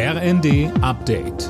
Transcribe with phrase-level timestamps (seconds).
[0.00, 1.48] RND Update.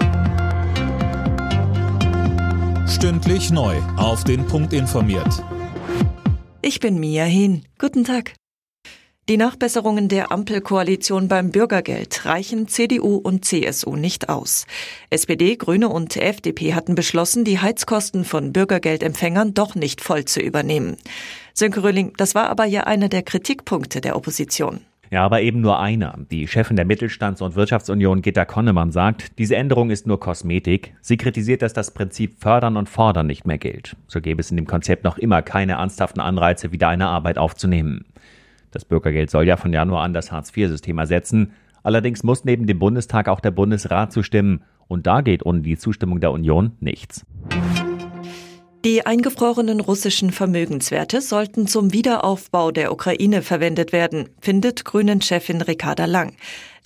[2.89, 3.77] Stündlich neu.
[3.99, 5.45] Auf den Punkt informiert.
[6.63, 7.67] Ich bin Mia Hin.
[7.79, 8.33] Guten Tag.
[9.29, 14.65] Die Nachbesserungen der Ampelkoalition beim Bürgergeld reichen CDU und CSU nicht aus.
[15.11, 20.97] SPD, Grüne und FDP hatten beschlossen, die Heizkosten von Bürgergeldempfängern doch nicht voll zu übernehmen.
[21.53, 24.81] Sönke Röhling, das war aber ja einer der Kritikpunkte der Opposition.
[25.11, 26.19] Ja, aber eben nur einer.
[26.31, 30.95] Die Chefin der Mittelstands- und Wirtschaftsunion Gitta Konnemann sagt, diese Änderung ist nur Kosmetik.
[31.01, 33.97] Sie kritisiert, dass das Prinzip Fördern und Fordern nicht mehr gilt.
[34.07, 38.05] So gäbe es in dem Konzept noch immer keine ernsthaften Anreize, wieder eine Arbeit aufzunehmen.
[38.71, 41.53] Das Bürgergeld soll ja von Januar an das Hartz-IV-System ersetzen.
[41.83, 44.63] Allerdings muss neben dem Bundestag auch der Bundesrat zustimmen.
[44.89, 47.25] Und da geht ohne die Zustimmung der Union nichts.
[48.89, 56.33] Die eingefrorenen russischen Vermögenswerte sollten zum Wiederaufbau der Ukraine verwendet werden, findet Grünen-Chefin Ricarda Lang.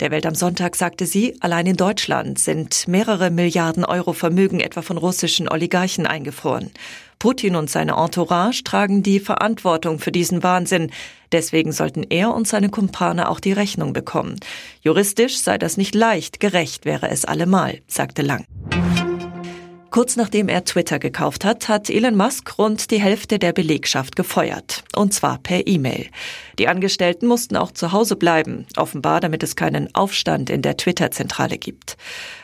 [0.01, 4.81] Der Welt am Sonntag sagte sie, allein in Deutschland sind mehrere Milliarden Euro Vermögen etwa
[4.81, 6.71] von russischen Oligarchen eingefroren.
[7.19, 10.91] Putin und seine Entourage tragen die Verantwortung für diesen Wahnsinn.
[11.31, 14.41] Deswegen sollten er und seine Kumpane auch die Rechnung bekommen.
[14.81, 18.45] Juristisch sei das nicht leicht, gerecht wäre es allemal, sagte Lang.
[19.93, 24.83] Kurz nachdem er Twitter gekauft hat, hat Elon Musk rund die Hälfte der Belegschaft gefeuert.
[24.95, 26.07] Und zwar per E-Mail.
[26.57, 31.59] Die Angestellten mussten auch zu Hause bleiben, offenbar damit es keinen Aufstand in der Twitter-Zentrale
[31.59, 31.95] gibt.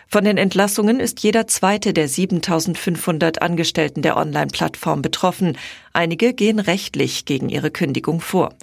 [0.08, 5.58] Von den Entlassungen ist jeder zweite der 7500 Angestellten der Online-Plattform betroffen.
[5.92, 8.54] Einige gehen rechtlich gegen ihre Kündigung vor.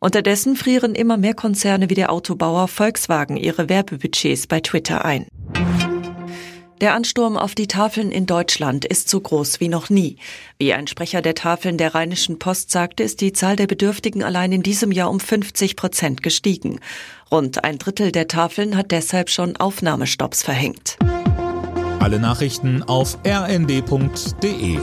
[0.00, 5.26] Unterdessen frieren immer mehr Konzerne wie der Autobauer Volkswagen ihre Werbebudgets bei Twitter ein.
[6.82, 10.16] Der Ansturm auf die Tafeln in Deutschland ist so groß wie noch nie.
[10.58, 14.50] Wie ein Sprecher der Tafeln der Rheinischen Post sagte, ist die Zahl der Bedürftigen allein
[14.50, 16.80] in diesem Jahr um 50 Prozent gestiegen.
[17.30, 20.98] Rund ein Drittel der Tafeln hat deshalb schon Aufnahmestopps verhängt.
[22.00, 24.78] Alle Nachrichten auf rnd.de